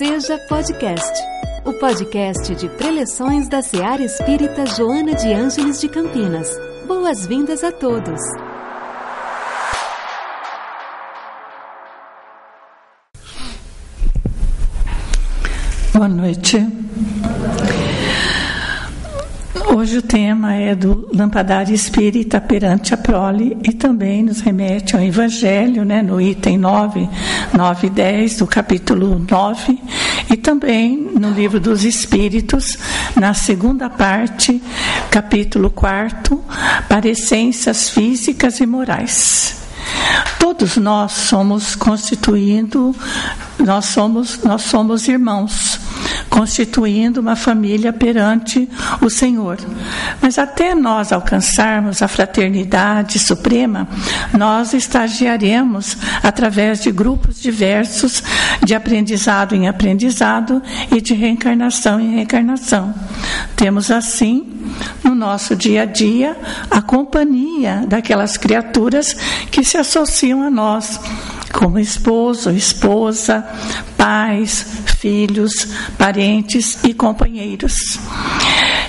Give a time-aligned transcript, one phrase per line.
[0.00, 1.12] Seja Podcast,
[1.62, 6.48] o podcast de preleções da Seara Espírita Joana de Ângeles de Campinas.
[6.86, 8.18] Boas-vindas a todos.
[15.92, 16.79] Boa noite.
[19.80, 25.02] Hoje o tema é do Lampadário Espírita perante a prole e também nos remete ao
[25.02, 27.08] Evangelho, né, no item 9,
[27.56, 29.78] 9 e 10 do capítulo 9
[30.30, 32.76] e também no Livro dos Espíritos,
[33.16, 34.62] na segunda parte,
[35.10, 36.38] capítulo 4,
[36.86, 39.62] parecências físicas e morais.
[40.38, 42.94] Todos nós somos constituindo,
[43.58, 45.80] nós somos, nós somos irmãos
[46.28, 48.68] constituindo uma família perante
[49.00, 49.58] o Senhor.
[50.20, 53.88] Mas até nós alcançarmos a fraternidade suprema,
[54.36, 58.22] nós estagiaremos através de grupos diversos
[58.64, 62.94] de aprendizado em aprendizado e de reencarnação em reencarnação.
[63.56, 64.46] Temos assim
[65.02, 66.36] no nosso dia a dia
[66.70, 69.14] a companhia daquelas criaturas
[69.50, 71.00] que se associam a nós
[71.52, 73.44] como esposo, esposa,
[73.96, 74.64] pais,
[74.98, 77.74] filhos, parentes e companheiros.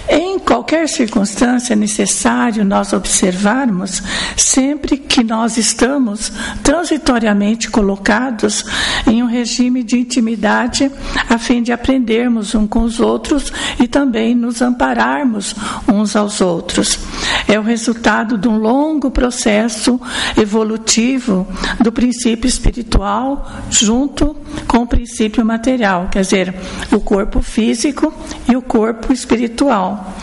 [0.10, 4.04] Em qualquer circunstância é necessário nós observarmos
[4.36, 6.30] sempre que nós estamos
[6.62, 8.66] transitoriamente colocados
[9.08, 10.92] em um regime de intimidade
[11.30, 15.56] a fim de aprendermos uns com os outros e também nos ampararmos
[15.88, 17.00] uns aos outros.
[17.48, 20.00] É o resultado de um longo processo
[20.38, 21.48] evolutivo
[21.80, 24.36] do princípio espiritual junto
[24.68, 26.54] com o princípio material, quer dizer,
[26.92, 28.14] o corpo físico
[28.50, 30.14] e o corpo espiritual.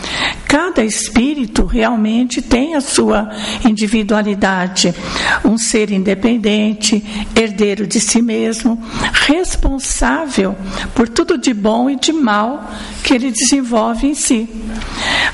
[0.47, 3.29] Cada espírito realmente tem a sua
[3.63, 4.93] individualidade,
[5.45, 7.03] um ser independente,
[7.35, 8.81] herdeiro de si mesmo,
[9.13, 10.55] responsável
[10.95, 12.67] por tudo de bom e de mal
[13.03, 14.49] que ele desenvolve em si.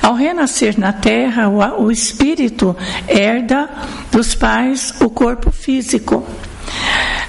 [0.02, 2.76] Ao renascer na terra, o espírito
[3.08, 3.70] herda
[4.12, 6.26] dos pais o corpo físico.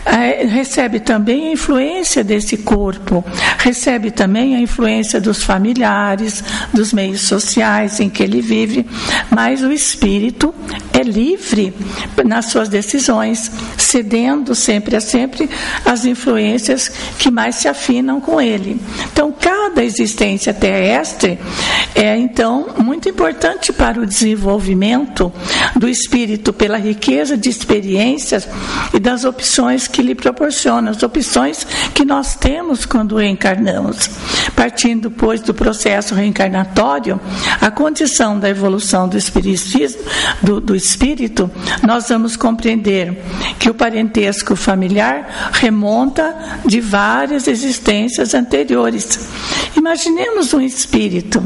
[0.06, 3.25] É, recebe também a influência desse corpo,
[3.59, 8.87] recebe também a influência dos familiares, dos meios sociais em que ele vive,
[9.28, 10.55] mas o espírito
[10.93, 11.75] é livre
[12.25, 15.50] nas suas decisões, cedendo sempre a sempre
[15.84, 18.81] as influências que mais se afinam com ele.
[19.12, 21.39] Então, cada existência terrestre
[21.95, 25.33] é então muito importante para o desenvolvimento
[25.75, 28.49] do espírito pela riqueza de experiências
[28.95, 34.11] e das opções que lhe proporciona, as opções que nós temos quando reencarnamos.
[34.55, 37.21] Partindo, pois, do processo reencarnatório,
[37.61, 40.03] a condição da evolução do espiritismo,
[40.43, 41.51] do, do espírito,
[41.83, 43.17] nós vamos compreender
[43.59, 46.34] que o parentesco familiar remonta
[46.65, 49.28] de várias existências anteriores.
[49.77, 51.43] Imaginemos um espírito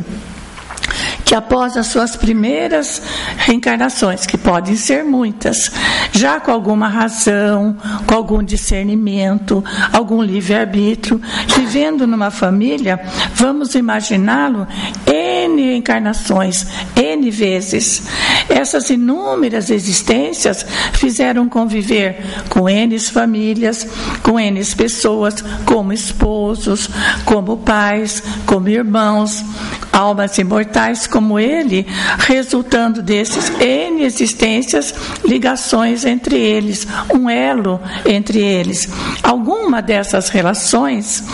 [1.30, 3.00] que após as suas primeiras
[3.36, 5.70] reencarnações, que podem ser muitas,
[6.10, 11.22] já com alguma razão, com algum discernimento, algum livre-arbítrio,
[11.56, 13.00] vivendo numa família,
[13.32, 14.66] vamos imaginá-lo
[15.06, 18.02] N encarnações, N vezes.
[18.48, 23.86] Essas inúmeras existências fizeram conviver com N famílias,
[24.24, 26.90] com N pessoas, como esposos,
[27.24, 29.44] como pais, como irmãos,
[29.92, 31.86] almas imortais como ele,
[32.19, 34.94] resultando desses N existências,
[35.25, 38.88] ligações entre eles, um elo entre eles.
[39.22, 41.25] Alguma dessas relações,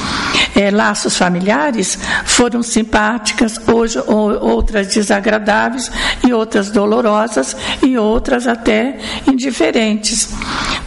[0.54, 5.90] é, laços familiares, foram simpáticas, hoje outras desagradáveis
[6.26, 10.28] e outras dolorosas e outras até indiferentes.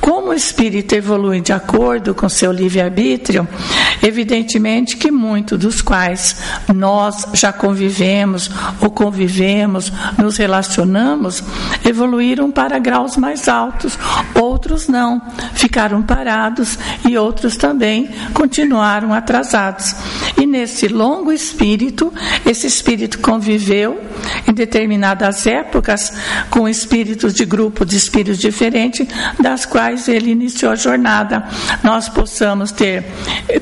[0.02, 3.48] Como o espírito evolui de acordo com seu livre-arbítrio,
[4.02, 6.38] evidentemente que muitos dos quais
[6.74, 8.50] nós já convivemos
[8.82, 11.44] ou convivemos, nos relacionamos,
[11.86, 13.98] evoluíram para graus mais altos,
[14.36, 15.22] outros não,
[15.54, 16.78] ficaram parados
[17.08, 19.96] e outros também continuaram atrasados.
[20.38, 22.14] E nesse longo espírito,
[22.46, 24.00] esse espírito conviveu
[24.48, 26.14] em determinadas épocas
[26.50, 29.08] com espíritos de grupo de espíritos diferentes,
[29.40, 31.44] das quais ele iniciou a jornada.
[31.84, 33.06] Nós possamos ter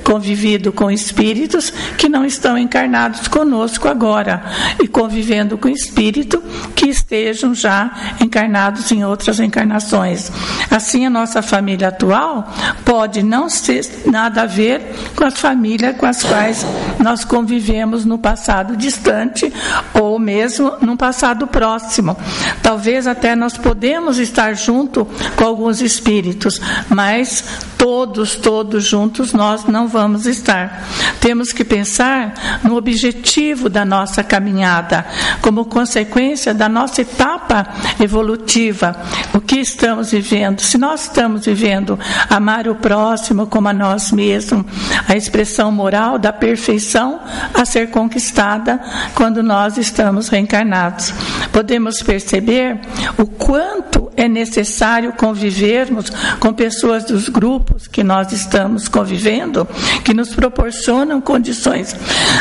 [0.03, 4.43] convivido com espíritos que não estão encarnados conosco agora
[4.81, 6.41] e convivendo com espírito
[6.75, 7.91] que estejam já
[8.21, 10.31] encarnados em outras encarnações.
[10.69, 12.51] Assim, a nossa família atual
[12.85, 14.81] pode não ter nada a ver
[15.15, 16.65] com as famílias com as quais
[16.99, 19.51] nós convivemos no passado distante
[19.93, 22.17] ou ou mesmo num passado próximo.
[22.63, 26.59] Talvez até nós podemos estar junto com alguns espíritos,
[26.89, 27.43] mas
[27.77, 30.83] todos, todos juntos nós não vamos estar.
[31.21, 35.05] Temos que pensar no objetivo da nossa caminhada,
[35.41, 37.67] como consequência da nossa etapa
[37.99, 38.95] evolutiva,
[39.33, 40.61] o que estamos vivendo.
[40.61, 44.65] Se nós estamos vivendo amar o próximo como a nós mesmos,
[45.07, 47.19] a expressão moral da perfeição
[47.53, 48.81] a ser conquistada
[49.13, 51.13] quando nós estamos reencarnados.
[51.51, 52.79] Podemos perceber
[53.17, 56.09] o quanto é necessário convivermos
[56.39, 59.67] com pessoas dos grupos que nós estamos convivendo,
[60.03, 61.95] que nos proporcionam condições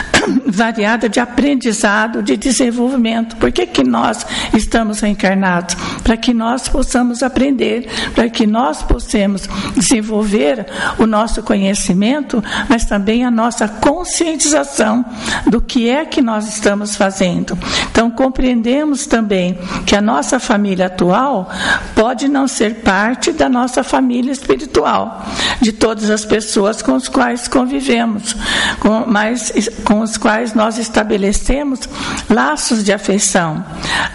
[0.46, 3.36] variadas de aprendizado, de desenvolvimento.
[3.36, 5.76] Por que, que nós estamos reencarnados?
[6.02, 10.66] Para que nós possamos aprender, para que nós possamos desenvolver
[10.98, 15.04] o nosso conhecimento, mas também a nossa conscientização
[15.46, 17.55] do que é que nós estamos fazendo.
[17.90, 21.50] Então, compreendemos também que a nossa família atual
[21.94, 25.24] pode não ser parte da nossa família espiritual,
[25.60, 28.36] de todas as pessoas com as quais convivemos,
[28.80, 29.52] com, mas
[29.84, 31.80] com os quais nós estabelecemos
[32.28, 33.64] laços de afeição.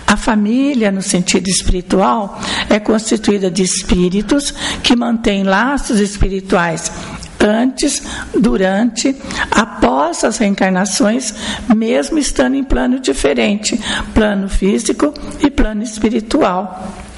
[0.05, 2.39] A família, no sentido espiritual,
[2.69, 4.53] é constituída de espíritos
[4.83, 6.91] que mantêm laços espirituais
[7.43, 8.01] antes,
[8.37, 9.15] durante,
[9.49, 11.33] após as reencarnações,
[11.75, 13.79] mesmo estando em plano diferente
[14.13, 17.10] plano físico e plano espiritual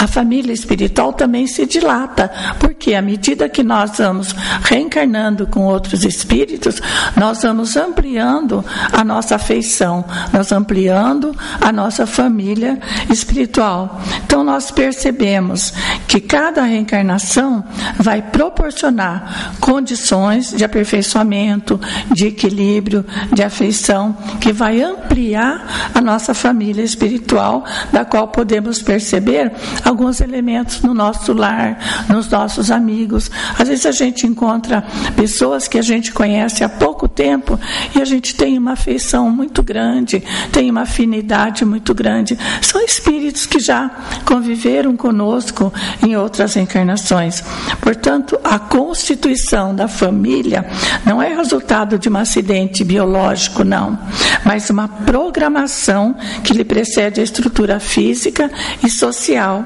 [0.00, 6.04] a família espiritual também se dilata, porque à medida que nós vamos reencarnando com outros
[6.04, 6.80] espíritos,
[7.18, 10.02] nós vamos ampliando a nossa afeição,
[10.32, 12.80] nós ampliando a nossa família
[13.10, 14.00] espiritual.
[14.24, 15.74] Então nós percebemos
[16.08, 17.62] que cada reencarnação
[17.98, 21.78] vai proporcionar condições de aperfeiçoamento,
[22.10, 23.04] de equilíbrio,
[23.34, 29.52] de afeição, que vai ampliar a nossa família espiritual, da qual podemos perceber
[29.90, 31.78] alguns elementos no nosso lar,
[32.08, 33.30] nos nossos amigos.
[33.58, 34.84] Às vezes a gente encontra
[35.16, 36.89] pessoas que a gente conhece há pouco
[37.20, 37.60] tempo
[37.94, 42.38] e a gente tem uma afeição muito grande, tem uma afinidade muito grande.
[42.62, 43.90] São espíritos que já
[44.24, 45.70] conviveram conosco
[46.02, 47.44] em outras encarnações.
[47.82, 50.64] Portanto, a constituição da família
[51.04, 53.98] não é resultado de um acidente biológico, não,
[54.42, 58.50] mas uma programação que lhe precede a estrutura física
[58.82, 59.62] e social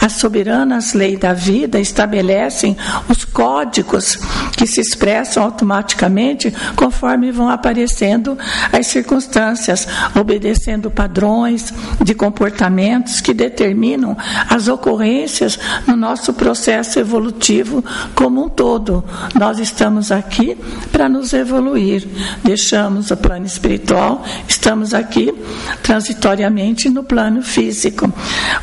[0.00, 2.76] as soberanas leis da vida estabelecem
[3.08, 4.18] os códigos
[4.62, 8.38] que se expressam automaticamente conforme vão aparecendo
[8.72, 14.16] as circunstâncias, obedecendo padrões de comportamentos que determinam
[14.48, 19.04] as ocorrências no nosso processo evolutivo como um todo.
[19.34, 20.56] Nós estamos aqui
[20.92, 22.06] para nos evoluir.
[22.44, 25.34] Deixamos o plano espiritual, estamos aqui
[25.82, 28.12] transitoriamente no plano físico.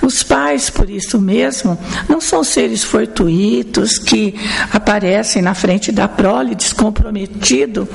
[0.02, 4.34] Os pais, por isso mesmo, não são seres fortuitos que
[4.72, 7.88] aparecem na frente da prole descomprometido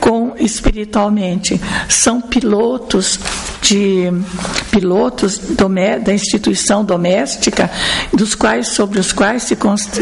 [0.00, 1.60] com espiritualmente.
[1.88, 3.18] São pilotos
[3.62, 4.10] de
[4.70, 5.40] pilotos
[6.04, 7.70] da instituição doméstica,
[8.12, 9.56] dos quais sobre os quais se,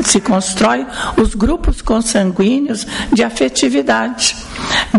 [0.04, 0.86] se constrói
[1.16, 4.36] os grupos consanguíneos de afetividade.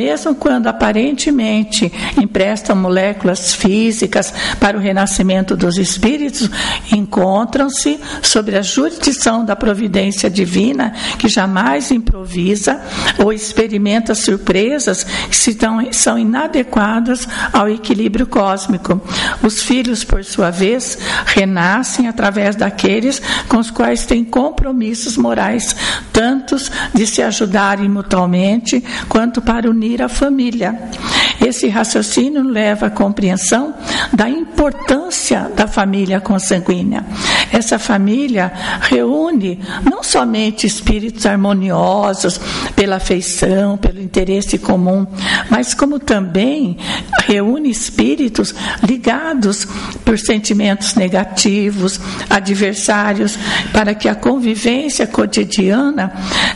[0.01, 6.50] Mesmo quando aparentemente emprestam moléculas físicas para o renascimento dos espíritos,
[6.92, 12.81] encontram-se sob a jurisdição da providência divina, que jamais improvisa
[13.24, 19.00] ou experimenta surpresas que são inadequadas ao equilíbrio cósmico.
[19.43, 25.75] Os filhos, por sua vez, renascem através daqueles com os quais têm compromissos morais,
[26.12, 30.77] tantos de se ajudarem mutuamente, quanto para unir a família.
[31.43, 33.74] Esse raciocínio leva à compreensão
[34.13, 37.03] da importância da família consanguínea.
[37.51, 42.39] Essa família reúne não somente espíritos harmoniosos
[42.75, 45.05] pela afeição, pelo interesse comum,
[45.50, 46.77] mas como também
[47.25, 49.67] reúne espíritos ligados
[50.05, 53.38] por sentimentos negativos, adversários,
[53.74, 56.13] para que a convivência cotidiana,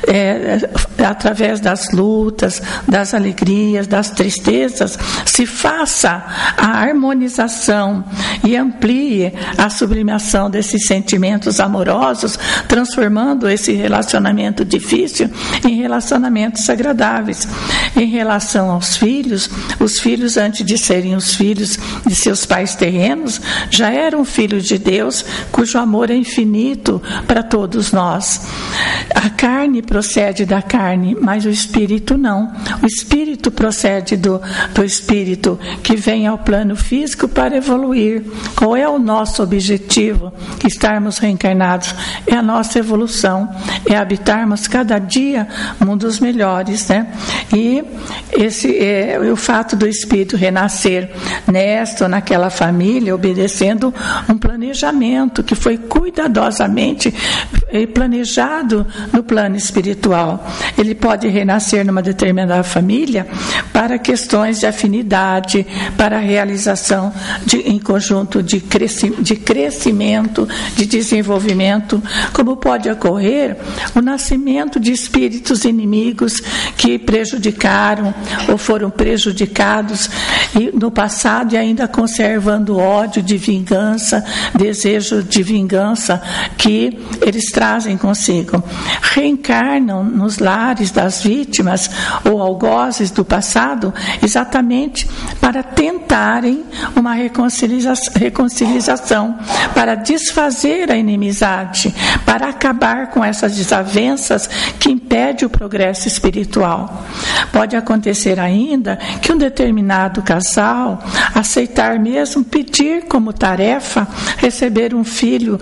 [0.08, 0.70] é,
[1.06, 6.24] através das lutas, das alegrias, das tristezas, se faça
[6.58, 8.04] a harmonização
[8.44, 12.38] e amplie a sublimação desses sentimentos amorosos,
[12.68, 15.30] transformando esse relacionamento difícil
[15.66, 17.48] em relacionamentos agradáveis.
[17.96, 19.50] Em relação aos filhos,
[19.80, 24.78] os filhos, antes de serem os filhos de seus pais terrenos, já eram filhos de
[24.78, 28.42] Deus, cujo amor é infinito para todos nós.
[29.14, 32.52] A carne procede da carne, mas o espírito não.
[32.82, 34.42] O espírito procede do,
[34.74, 38.24] do espírito que vem ao plano físico para evoluir.
[38.56, 40.34] Qual é o nosso objetivo?
[40.76, 41.96] Estarmos reencarnados.
[42.28, 43.50] É a nossa evolução,
[43.90, 45.48] é habitarmos cada dia
[45.80, 47.08] mundos melhores, né?
[47.56, 47.82] E
[48.34, 51.10] esse é o fato do espírito renascer
[51.48, 53.94] nesta ou naquela família, obedecendo
[54.28, 57.14] um planejamento que foi cuidadosamente
[57.70, 60.46] eh, planejado no plano espiritual.
[60.78, 63.26] Ele pode renascer numa determinada família
[63.72, 65.66] para questões de afinidade,
[65.98, 67.14] para a realização
[67.46, 70.46] de, em conjunto de, cresci, de crescimento,
[70.76, 73.56] de desenvolvimento, como pode ocorrer
[73.96, 76.42] o nascimento de espíritos inimigos
[76.76, 77.00] que
[77.46, 78.14] prejudicaram
[78.50, 80.10] ou foram prejudicados
[80.74, 84.26] no passado e ainda conservando ódio de vingança,
[84.56, 86.22] desejo de vingança
[86.58, 88.64] que eles trazem consigo.
[89.02, 91.90] Reencarnam nos lares das vítimas
[92.24, 95.08] ou algozes do passado exatamente
[95.40, 96.64] para tentarem
[96.96, 99.38] uma reconciliação,
[99.74, 101.94] para desfazer a inimizade,
[102.26, 104.50] para acabar com essas desavenças
[104.80, 107.06] que impedem o progresso espiritual.
[107.52, 111.02] Pode acontecer ainda que um determinado casal
[111.34, 114.08] aceitar mesmo pedir como tarefa
[114.38, 115.60] receber um filho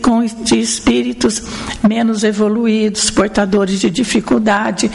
[0.00, 1.42] com de espíritos
[1.86, 4.90] menos evoluídos, portadores de dificuldade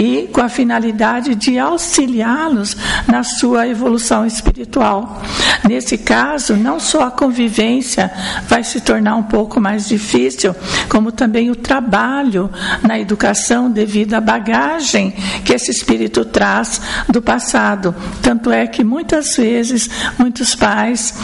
[0.00, 2.74] e com a finalidade de auxiliá-los
[3.06, 5.22] na sua evolução espiritual.
[5.68, 8.10] Nesse caso, não só a convivência
[8.48, 10.56] vai se tornar um pouco mais difícil,
[10.88, 12.48] como também o trabalho
[12.82, 15.12] na educação devido à bagagem
[15.44, 17.94] que esse espírito traz do passado.
[18.22, 21.14] Tanto é que muitas vezes muitos pais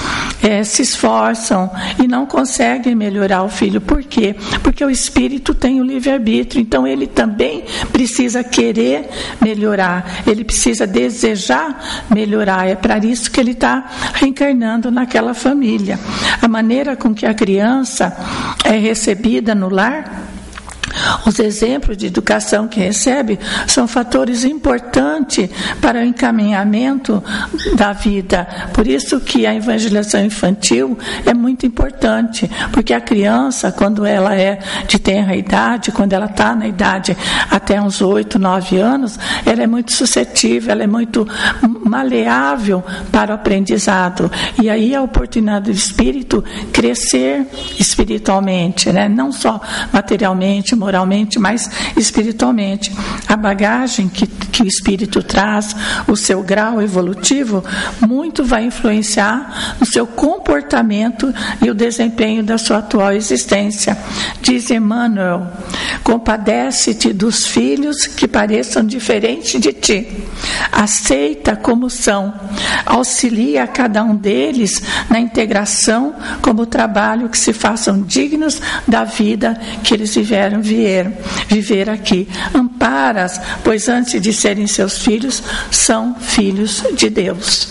[0.42, 1.71] é, se esforçam
[2.02, 3.80] e não conseguem melhorar o filho.
[3.80, 4.37] Por quê?
[4.62, 9.08] Porque o espírito tem o livre-arbítrio, então ele também precisa querer
[9.40, 12.68] melhorar, ele precisa desejar melhorar.
[12.68, 15.99] É para isso que ele está reencarnando naquela família.
[16.42, 18.16] A maneira com que a criança
[18.64, 20.35] é recebida no lar
[21.26, 25.48] os exemplos de educação que recebe são fatores importantes
[25.80, 27.22] para o encaminhamento
[27.75, 28.46] da vida.
[28.72, 34.58] Por isso que a evangelização infantil é muito importante, porque a criança, quando ela é
[34.86, 37.16] de tenra idade, quando ela está na idade
[37.50, 41.26] até uns 8, 9 anos, ela é muito suscetível, ela é muito
[41.84, 44.30] maleável para o aprendizado.
[44.62, 47.46] E aí a oportunidade do espírito crescer
[47.78, 49.08] espiritualmente, né?
[49.08, 49.60] não só
[49.92, 50.95] materialmente, moralmente,
[51.38, 52.92] mas espiritualmente.
[53.28, 55.74] A bagagem que, que o espírito traz,
[56.06, 57.64] o seu grau evolutivo,
[58.00, 63.96] muito vai influenciar no seu comportamento e o desempenho da sua atual existência.
[64.40, 65.46] Diz Emmanuel:
[66.02, 70.06] compadece-te dos filhos que pareçam diferentes de ti.
[70.70, 72.32] Aceita como são.
[72.84, 79.94] Auxilia cada um deles na integração como trabalho que se façam dignos da vida que
[79.94, 81.10] eles viveram viver,
[81.48, 82.28] viver aqui.
[82.54, 87.68] Amparas, pois antes de serem seus filhos, são filhos de Deus.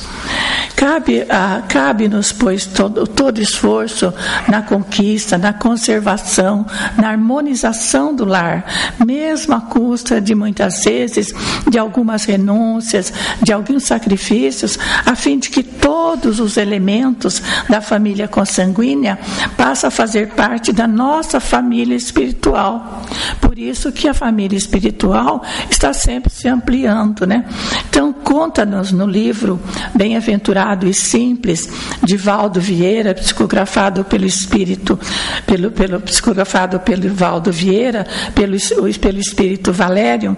[0.75, 4.13] Cabe, ah, cabe-nos, pois, todo, todo esforço
[4.47, 6.65] na conquista, na conservação,
[6.97, 8.65] na harmonização do lar,
[9.05, 11.33] mesmo à custa de muitas vezes
[11.69, 18.27] de algumas renúncias, de alguns sacrifícios, a fim de que todos os elementos da família
[18.27, 19.17] consanguínea
[19.55, 23.01] passem a fazer parte da nossa família espiritual.
[23.39, 27.45] Por isso que a família espiritual está sempre se ampliando, né?
[27.89, 29.61] Então conta-nos no livro
[29.93, 31.69] Bem-aventurado e simples
[32.03, 34.99] de Valdo Vieira, psicografado pelo espírito,
[35.45, 38.57] pelo, pelo psicografado pelo Valdo Vieira, pelo,
[38.99, 40.35] pelo espírito Valério,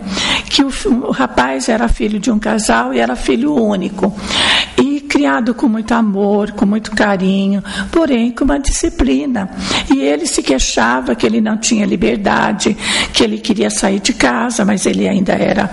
[0.49, 0.69] que o,
[1.07, 4.13] o rapaz era filho de um casal e era filho único.
[5.17, 9.49] Criado com muito amor, com muito carinho, porém com uma disciplina.
[9.91, 12.77] E ele se queixava que ele não tinha liberdade,
[13.11, 15.71] que ele queria sair de casa, mas ele ainda era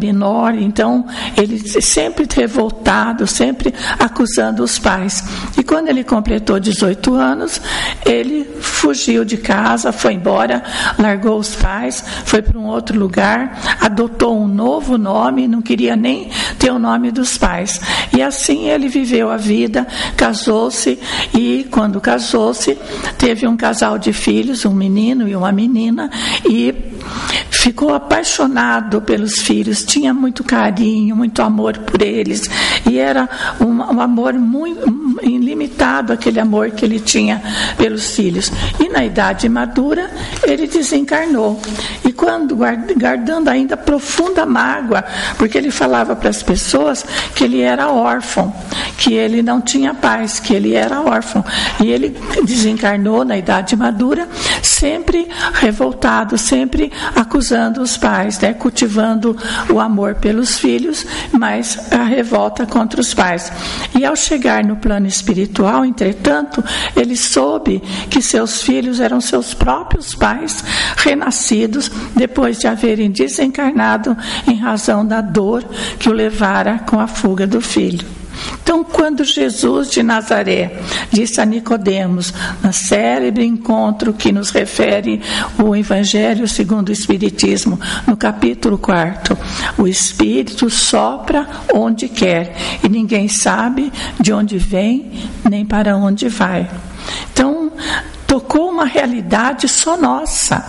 [0.00, 1.04] menor, então
[1.36, 5.22] ele sempre revoltado, sempre acusando os pais.
[5.58, 7.60] E quando ele completou 18 anos,
[8.06, 10.62] ele fugiu de casa, foi embora,
[10.98, 16.30] largou os pais, foi para um outro lugar, adotou um novo nome, não queria nem
[16.58, 17.78] ter o nome dos pais.
[18.16, 20.98] E assim ele ele viveu a vida, casou-se
[21.34, 22.78] e, quando casou-se,
[23.18, 26.10] teve um casal de filhos, um menino e uma menina,
[26.48, 26.74] e
[27.50, 32.48] ficou apaixonado pelos filhos, tinha muito carinho, muito amor por eles,
[32.88, 33.28] e era
[33.60, 34.80] um, um amor muito
[35.22, 37.42] ilimitado aquele amor que ele tinha
[37.76, 38.50] pelos filhos.
[38.80, 40.10] E na idade madura,
[40.44, 41.60] ele desencarnou.
[42.18, 45.04] Quando, guardando ainda profunda mágoa,
[45.36, 48.52] porque ele falava para as pessoas que ele era órfão,
[48.96, 51.44] que ele não tinha paz, que ele era órfão.
[51.80, 54.28] E ele desencarnou na idade madura,
[54.60, 58.52] sempre revoltado, sempre acusando os pais, né?
[58.52, 59.36] cultivando
[59.72, 63.52] o amor pelos filhos, mas a revolta contra os pais.
[63.96, 66.64] E ao chegar no plano espiritual, entretanto,
[66.96, 70.64] ele soube que seus filhos eram seus próprios pais
[70.96, 75.64] renascidos depois de haverem desencarnado em razão da dor
[75.98, 78.18] que o levara com a fuga do filho.
[78.62, 80.78] Então, quando Jesus de Nazaré
[81.10, 85.20] disse a Nicodemos, no célebre encontro que nos refere
[85.58, 89.36] o Evangelho segundo o Espiritismo, no capítulo 4,
[89.78, 95.10] o Espírito sopra onde quer e ninguém sabe de onde vem
[95.48, 96.68] nem para onde vai.
[97.32, 97.72] Então,
[98.26, 100.62] tocou uma realidade só nossa.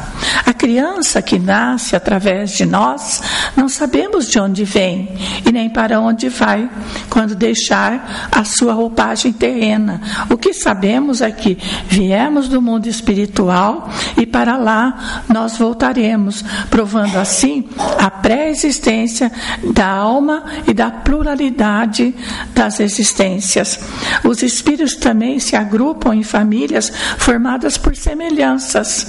[0.59, 3.21] Criança que nasce através de nós,
[3.55, 5.07] não sabemos de onde vem
[5.45, 6.69] e nem para onde vai
[7.09, 10.01] quando deixar a sua roupagem terrena.
[10.29, 17.15] O que sabemos é que viemos do mundo espiritual e para lá nós voltaremos, provando
[17.15, 19.31] assim a pré-existência
[19.73, 22.13] da alma e da pluralidade
[22.53, 23.79] das existências.
[24.25, 29.07] Os espíritos também se agrupam em famílias formadas por semelhanças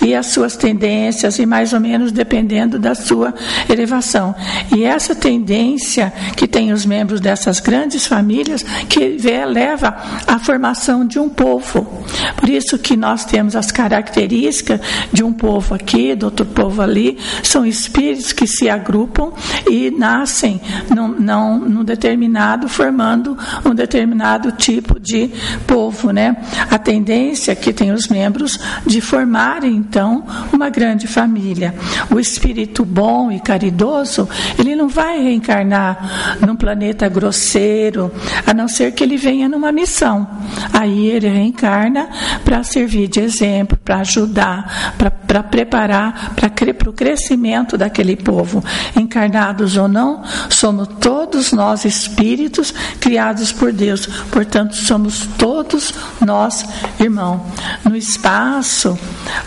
[0.00, 3.34] e as suas tendências, e mais ou menos dependendo da sua
[3.68, 4.34] elevação.
[4.74, 11.18] E essa tendência que tem os membros dessas grandes famílias que leva à formação de
[11.18, 12.04] um povo.
[12.36, 14.80] Por isso que nós temos as características
[15.12, 19.32] de um povo aqui, do outro povo ali, são espíritos que se agrupam
[19.68, 20.60] e nascem
[20.94, 25.30] num, num, num determinado, formando um determinado tipo de
[25.66, 26.36] povo, né?
[26.70, 31.74] A tendência que tem os membros de formarem então uma grande família.
[32.14, 34.28] O espírito bom e caridoso,
[34.58, 38.12] ele não vai reencarnar num planeta grosseiro,
[38.46, 40.28] a não ser que ele venha numa missão.
[40.74, 42.10] Aí ele reencarna
[42.44, 44.94] para servir de exemplo, para ajudar,
[45.26, 48.62] para preparar para o crescimento daquele povo.
[48.94, 51.15] Encarnados ou não, somos todos
[51.52, 54.06] nós espíritos criados por Deus.
[54.30, 55.92] Portanto, somos todos
[56.24, 56.64] nós
[57.00, 57.40] irmãos.
[57.84, 58.98] No espaço,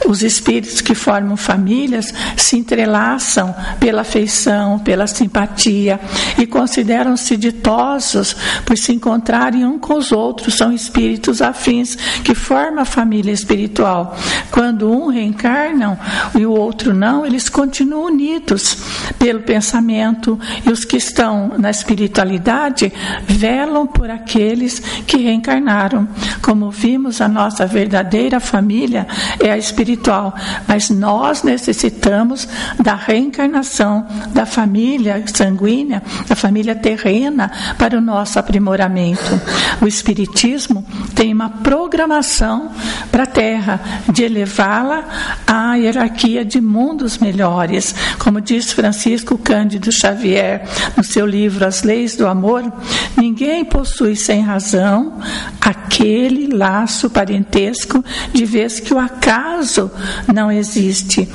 [0.08, 6.00] os espíritos que formam famílias se entrelaçam pela afeição, pela simpatia
[6.38, 10.56] e consideram-se ditosos por se encontrarem um com os outros.
[10.56, 14.16] São espíritos afins que formam a família espiritual.
[14.52, 16.00] Quando um reencarna
[16.38, 18.78] e o outro não, eles continuam unidos
[19.18, 22.92] pelo pensamento e os que estão na espiritualidade
[23.28, 26.08] velam por aqueles que reencarnaram.
[26.42, 29.08] Como vimos, a nossa verdadeira verdadeira família
[29.40, 30.34] é a espiritual,
[30.68, 32.48] mas nós necessitamos
[32.80, 39.40] da reencarnação da família sanguínea, da família terrena, para o nosso aprimoramento.
[39.82, 42.72] O Espiritismo tem uma programação
[43.12, 43.80] para a Terra
[44.12, 45.04] de elevá-la
[45.48, 47.96] à hierarquia de mundos melhores.
[48.18, 50.64] Como diz Francisco Cândido Xavier
[50.96, 52.72] no seu livro As Leis do Amor,
[53.16, 55.20] ninguém possui sem razão
[55.62, 59.92] aquele laço parentesco de vez que o acaso
[60.34, 61.28] não existe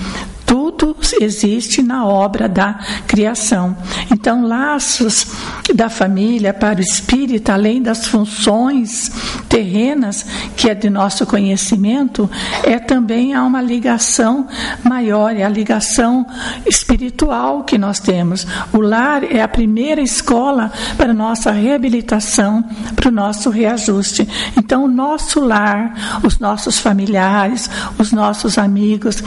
[1.13, 3.77] existe na obra da criação.
[4.11, 5.27] Então, laços
[5.75, 9.11] da família para o espírito, além das funções
[9.49, 10.25] terrenas,
[10.57, 12.31] que é de nosso conhecimento,
[12.63, 14.47] é também há uma ligação
[14.83, 16.27] maior, é a ligação
[16.67, 18.47] espiritual que nós temos.
[18.73, 22.65] O lar é a primeira escola para nossa reabilitação,
[22.95, 24.29] para o nosso reajuste.
[24.57, 29.23] Então, o nosso lar, os nossos familiares, os nossos amigos,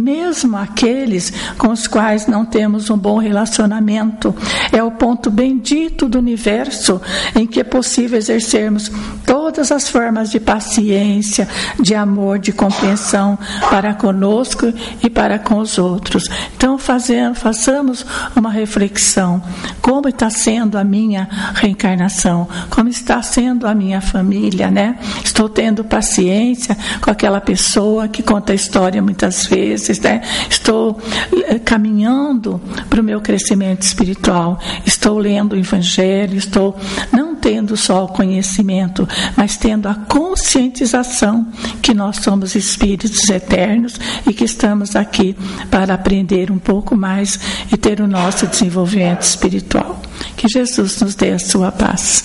[0.00, 4.34] mesmo aqueles com os quais não temos um bom relacionamento.
[4.72, 7.00] É o ponto bendito do universo
[7.34, 8.90] em que é possível exercermos
[9.24, 11.48] todas as formas de paciência,
[11.80, 13.38] de amor, de compreensão
[13.70, 16.24] para conosco e para com os outros.
[16.56, 18.04] Então, fazendo, façamos
[18.34, 19.42] uma reflexão.
[19.80, 22.48] Como está sendo a minha reencarnação?
[22.70, 24.98] Como está sendo a minha família, né?
[25.24, 30.20] Estou tendo paciência com aquela pessoa que conta a história muitas vezes, né?
[30.50, 31.00] Estou estou
[31.46, 36.76] eh, caminhando para o meu crescimento espiritual, estou lendo o Evangelho, estou.
[37.12, 41.46] Não tendo só o conhecimento, mas tendo a conscientização
[41.80, 45.36] que nós somos espíritos eternos e que estamos aqui
[45.70, 47.38] para aprender um pouco mais
[47.72, 50.00] e ter o nosso desenvolvimento espiritual.
[50.36, 52.24] Que Jesus nos dê a sua paz.